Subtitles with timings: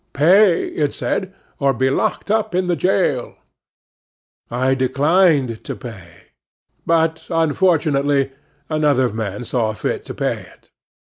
[0.13, 3.35] "Pay it," it said, "or be locked up in the jail."
[4.49, 6.21] I declined to pay.
[6.87, 8.31] But, unfortunately,
[8.67, 10.71] another man saw fit to pay it.